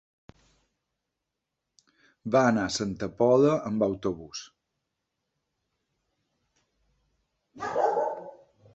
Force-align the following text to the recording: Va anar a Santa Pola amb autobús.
Va 2.37 2.41
anar 2.53 2.63
a 2.71 2.73
Santa 2.77 3.11
Pola 3.21 3.53
amb 3.73 3.87
autobús. 3.89 4.43